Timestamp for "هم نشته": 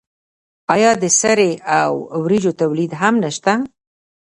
3.01-3.53